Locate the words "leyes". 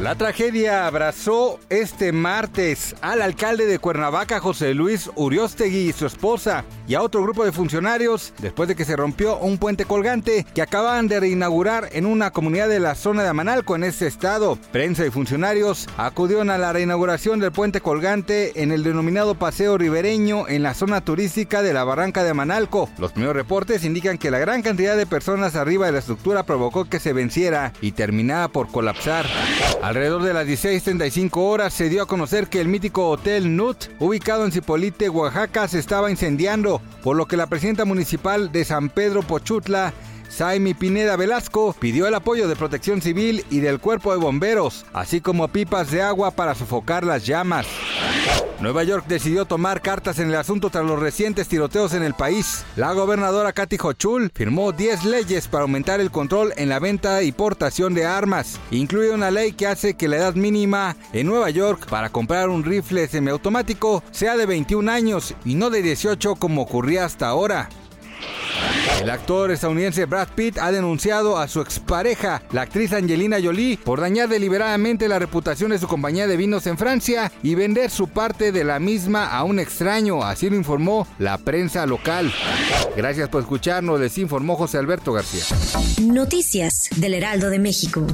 55.06-55.48